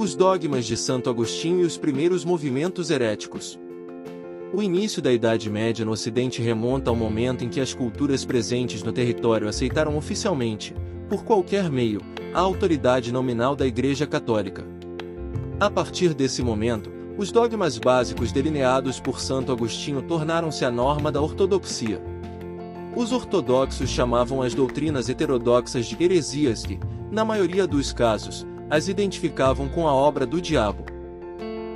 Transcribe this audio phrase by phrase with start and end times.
[0.00, 3.60] Os dogmas de Santo Agostinho e os primeiros movimentos heréticos.
[4.50, 8.82] O início da Idade Média no Ocidente remonta ao momento em que as culturas presentes
[8.82, 10.74] no território aceitaram oficialmente,
[11.06, 12.00] por qualquer meio,
[12.32, 14.66] a autoridade nominal da Igreja Católica.
[15.60, 21.20] A partir desse momento, os dogmas básicos delineados por Santo Agostinho tornaram-se a norma da
[21.20, 22.00] ortodoxia.
[22.96, 29.68] Os ortodoxos chamavam as doutrinas heterodoxas de heresias que, na maioria dos casos, as identificavam
[29.68, 30.84] com a obra do diabo.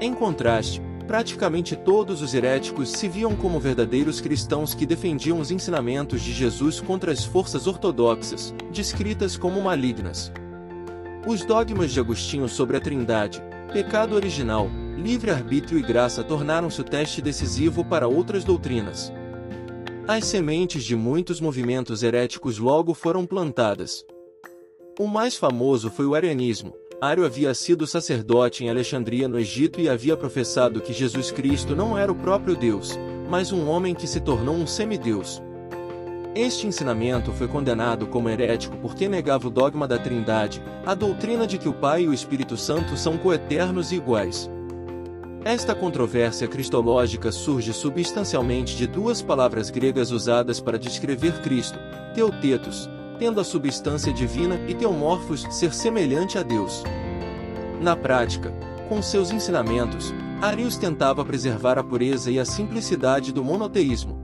[0.00, 6.20] Em contraste, praticamente todos os heréticos se viam como verdadeiros cristãos que defendiam os ensinamentos
[6.22, 10.32] de Jesus contra as forças ortodoxas, descritas como malignas.
[11.26, 17.20] Os dogmas de Agostinho sobre a Trindade, pecado original, livre-arbítrio e graça tornaram-se o teste
[17.20, 19.12] decisivo para outras doutrinas.
[20.08, 24.04] As sementes de muitos movimentos heréticos logo foram plantadas.
[24.98, 26.74] O mais famoso foi o arianismo.
[27.00, 31.96] Ario havia sido sacerdote em Alexandria no Egito e havia professado que Jesus Cristo não
[31.96, 35.42] era o próprio Deus, mas um homem que se tornou um semideus.
[36.34, 41.56] Este ensinamento foi condenado como herético porque negava o dogma da Trindade, a doutrina de
[41.56, 44.50] que o Pai e o Espírito Santo são coeternos e iguais.
[45.42, 51.78] Esta controvérsia cristológica surge substancialmente de duas palavras gregas usadas para descrever Cristo,
[52.14, 52.90] teotetos,
[53.20, 56.82] tendo a substância divina, e teomorfos, ser semelhante a Deus.
[57.78, 58.50] Na prática,
[58.88, 64.18] com seus ensinamentos, Arius tentava preservar a pureza e a simplicidade do monoteísmo.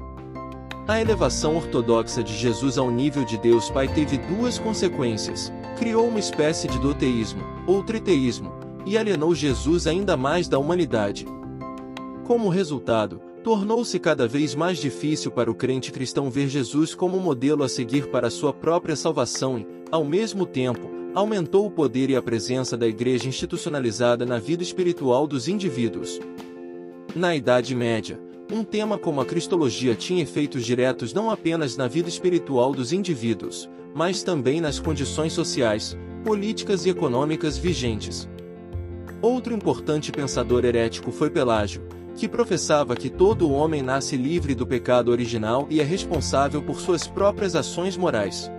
[0.89, 5.53] A elevação ortodoxa de Jesus ao nível de Deus Pai teve duas consequências.
[5.79, 8.51] Criou uma espécie de doteísmo, ou triteísmo,
[8.87, 11.27] e alienou Jesus ainda mais da humanidade.
[12.25, 17.63] Como resultado, tornou-se cada vez mais difícil para o crente cristão ver Jesus como modelo
[17.63, 22.21] a seguir para sua própria salvação e, ao mesmo tempo, aumentou o poder e a
[22.21, 26.19] presença da igreja institucionalizada na vida espiritual dos indivíduos.
[27.15, 28.19] Na Idade Média,
[28.51, 33.71] um tema como a cristologia tinha efeitos diretos não apenas na vida espiritual dos indivíduos,
[33.95, 38.29] mas também nas condições sociais, políticas e econômicas vigentes.
[39.23, 41.81] Outro importante pensador herético foi Pelágio,
[42.16, 47.06] que professava que todo homem nasce livre do pecado original e é responsável por suas
[47.06, 48.50] próprias ações morais.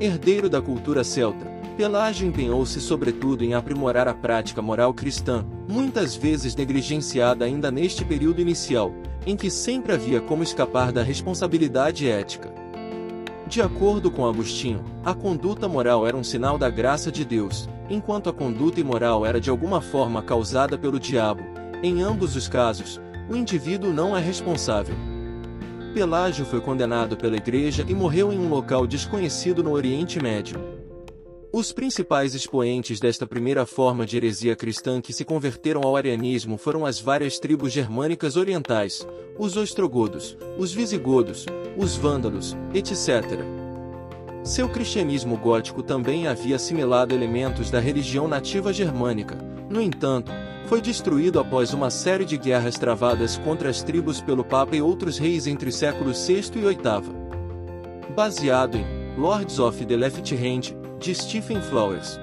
[0.00, 6.56] Herdeiro da cultura celta, Pelágio empenhou-se sobretudo em aprimorar a prática moral cristã, muitas vezes
[6.56, 8.92] negligenciada ainda neste período inicial,
[9.26, 12.52] em que sempre havia como escapar da responsabilidade ética.
[13.46, 18.30] De acordo com Agostinho, a conduta moral era um sinal da graça de Deus, enquanto
[18.30, 21.42] a conduta imoral era de alguma forma causada pelo diabo,
[21.82, 24.94] em ambos os casos, o indivíduo não é responsável.
[25.92, 30.58] Pelágio foi condenado pela Igreja e morreu em um local desconhecido no Oriente Médio.
[31.52, 36.86] Os principais expoentes desta primeira forma de heresia cristã que se converteram ao arianismo foram
[36.86, 39.06] as várias tribos germânicas orientais,
[39.38, 41.44] os ostrogodos, os visigodos,
[41.76, 43.40] os vândalos, etc.
[44.42, 49.36] Seu cristianismo gótico também havia assimilado elementos da religião nativa germânica,
[49.72, 50.30] no entanto,
[50.66, 55.18] foi destruído após uma série de guerras travadas contra as tribos pelo Papa e outros
[55.18, 58.14] reis entre os séculos VI e VIII.
[58.14, 58.84] Baseado em
[59.16, 62.20] Lords of the Left Hand, de Stephen Flowers.